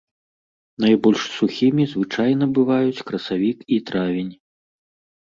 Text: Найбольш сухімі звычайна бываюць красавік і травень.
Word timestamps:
Найбольш 0.85 1.21
сухімі 1.35 1.87
звычайна 1.93 2.45
бываюць 2.57 3.03
красавік 3.13 3.57
і 3.75 3.83
травень. 3.91 4.37